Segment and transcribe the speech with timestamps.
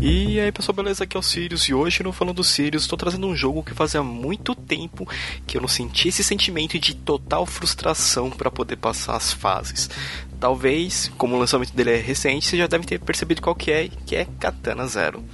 [0.00, 1.02] E aí pessoal, beleza?
[1.02, 4.00] Aqui é o Sirius e hoje no Falando Sirius estou trazendo um jogo que fazia
[4.00, 5.08] muito tempo
[5.44, 9.90] que eu não sentia esse sentimento de total frustração para poder passar as fases.
[10.38, 13.88] Talvez, como o lançamento dele é recente, você já deve ter percebido qual que é,
[14.06, 15.24] que é Katana Zero.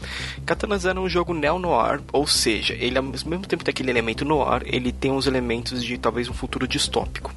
[0.47, 4.25] Katana Zero é um jogo neo-noir, ou seja, ele ao mesmo tempo tem aquele elemento
[4.25, 7.35] noir, ele tem uns elementos de talvez um futuro distópico,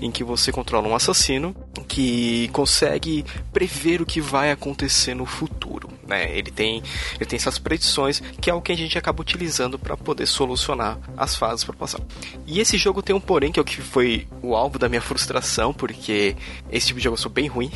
[0.00, 1.54] em que você controla um assassino
[1.86, 5.65] que consegue prever o que vai acontecer no futuro.
[6.06, 6.36] Né?
[6.36, 6.82] Ele, tem,
[7.16, 10.98] ele tem essas predições que é o que a gente acaba utilizando para poder solucionar
[11.16, 12.00] as fases para passar.
[12.46, 15.00] E esse jogo tem um porém que é o que foi o alvo da minha
[15.00, 16.36] frustração, porque
[16.70, 17.70] esse tipo de jogo eu sou bem ruim,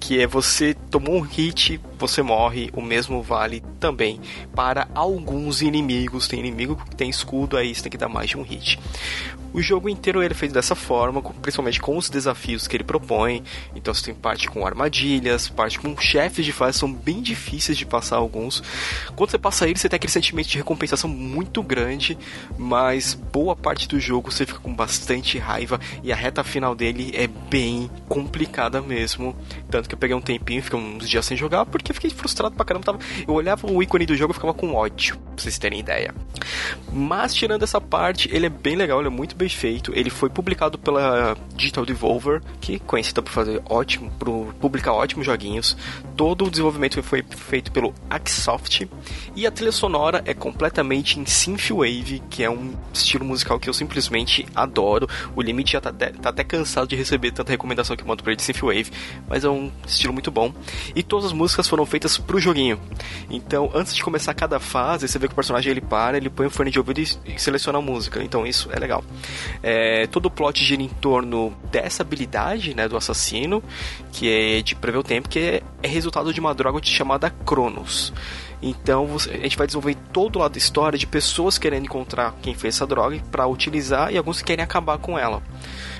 [0.00, 4.20] que é você tomou um hit, você morre, o mesmo vale também
[4.54, 6.28] para alguns inimigos.
[6.28, 8.78] Tem inimigo que tem escudo, aí você tem que dar mais de um hit.
[9.54, 13.40] O jogo inteiro ele é feito dessa forma, principalmente com os desafios que ele propõe.
[13.76, 17.86] Então você tem parte com armadilhas, parte com chefes de fase, são bem difíceis de
[17.86, 18.60] passar alguns.
[19.14, 22.18] Quando você passa ele, você tem aquele sentimento de recompensação muito grande,
[22.58, 27.12] mas boa parte do jogo você fica com bastante raiva e a reta final dele
[27.14, 29.36] é bem complicada mesmo.
[29.70, 32.54] Tanto que eu peguei um tempinho, fiquei uns dias sem jogar, porque eu fiquei frustrado
[32.56, 32.98] pra caramba.
[33.26, 36.14] Eu olhava o ícone do jogo e ficava com ódio, pra vocês terem ideia.
[36.92, 39.92] Mas tirando essa parte, ele é bem legal, ele é muito bem feito.
[39.94, 45.24] Ele foi publicado pela Digital Devolver, que é conhecida por fazer ótimo, por publicar ótimos
[45.24, 45.76] joguinhos.
[46.16, 48.88] Todo o desenvolvimento foi feito pelo Axsoft
[49.36, 53.74] e a trilha sonora é completamente em synthwave, que é um estilo musical que eu
[53.74, 55.08] simplesmente adoro.
[55.34, 58.32] O Limite já tá, tá até cansado de receber tanta recomendação que eu mando pra
[58.32, 58.90] ele de synthwave,
[59.28, 60.52] mas é um estilo muito bom.
[60.94, 62.78] E todas as músicas foram feitas pro joguinho.
[63.28, 66.46] Então, antes de começar cada fase, você vê que o personagem ele para, ele põe
[66.46, 68.22] o fone de ouvido e seleciona a música.
[68.22, 69.02] Então, isso é legal.
[69.60, 73.60] É, todo o plot gira em torno dessa habilidade né, do assassino,
[74.12, 78.12] que é de prever o tempo, que é, é resultado de uma droga chamada Cronos.
[78.62, 82.54] Então a gente vai desenvolver todo o lado da história de pessoas querendo encontrar quem
[82.54, 85.42] fez essa droga para utilizar e alguns querem acabar com ela.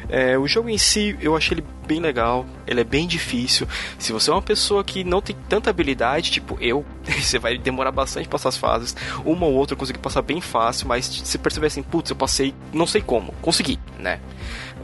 [0.08, 3.66] É, o jogo em si eu achei ele bem legal, ele é bem difícil.
[3.98, 7.92] Se você é uma pessoa que não tem tanta habilidade, tipo eu, você vai demorar
[7.92, 8.96] bastante para passar as fases.
[9.24, 12.54] Uma ou outra eu consegui passar bem fácil, mas se perceber assim, putz, eu passei,
[12.72, 14.20] não sei como, consegui, né?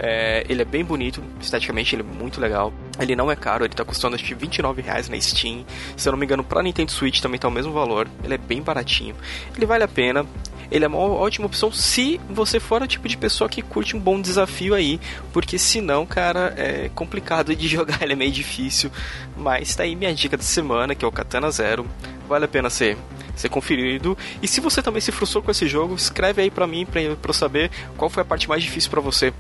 [0.03, 2.72] É, ele é bem bonito, esteticamente ele é muito legal.
[2.98, 5.64] Ele não é caro, ele tá custando acho que 29 reais na Steam.
[5.94, 8.08] Se eu não me engano, pra Nintendo Switch também tá o mesmo valor.
[8.25, 9.14] Ele é bem baratinho.
[9.54, 10.25] Ele vale a pena
[10.70, 14.00] ele é uma ótima opção se você for o tipo de pessoa que curte um
[14.00, 15.00] bom desafio aí,
[15.32, 18.91] porque senão, cara, é complicado de jogar, ele é meio difícil.
[19.36, 21.86] Mas tá aí minha dica da semana, que é o Katana Zero.
[22.28, 22.97] Vale a pena ser,
[23.34, 24.16] ser conferido.
[24.41, 27.19] E se você também se frustrou com esse jogo, escreve aí pra mim pra eu
[27.32, 29.32] saber qual foi a parte mais difícil para você.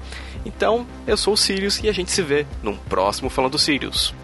[0.44, 4.14] Então, eu sou o Sirius e a gente se vê num próximo Falando Sirius.